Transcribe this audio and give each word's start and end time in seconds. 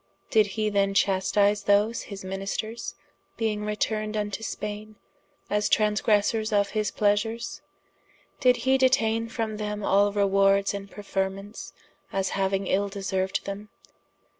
Did 0.31 0.47
he 0.57 0.71
then 0.71 0.95
chastise 0.95 1.65
those 1.65 2.01
his 2.09 2.25
ministers 2.25 2.95
being 3.37 3.63
returned 3.63 4.15
into 4.15 4.41
Spaine, 4.41 4.95
as 5.47 5.69
transgressers 5.69 6.51
of 6.51 6.71
his 6.71 6.89
pleasures? 6.89 7.61
Did 8.39 8.57
hee 8.65 8.79
detaine 8.79 9.29
from 9.29 9.57
them 9.57 9.83
all 9.83 10.11
rewards 10.11 10.73
and 10.73 10.89
preferments, 10.89 11.73
as 12.11 12.31
hauing 12.31 12.65
ill 12.65 12.89
deserued 12.89 13.41
them? 13.43 13.69